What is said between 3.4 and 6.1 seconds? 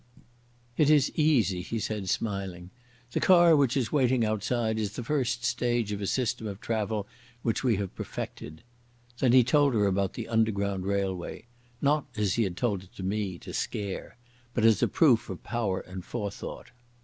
which is waiting outside is the first stage of a